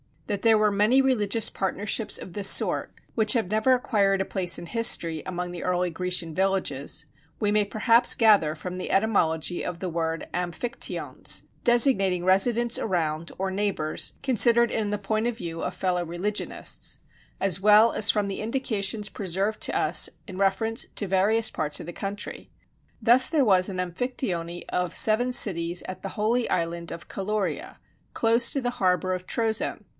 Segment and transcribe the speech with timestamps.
[0.25, 4.57] That there were many religious partnerships of this sort, which have never acquired a place
[4.57, 7.05] in history, among the early Grecian villages,
[7.39, 13.51] we may perhaps gather from the etymology of the word Amphictyons designating residents around, or
[13.51, 16.97] neighbors, considered in the point of view of fellow religionists
[17.39, 21.85] as well as from the indications preserved to us in reference to various parts of
[21.85, 22.49] the country.
[23.01, 27.79] Thus there was an Amphictyony of seven cities at the holy island of Caluria,
[28.13, 29.83] close to the harbor of Troezen.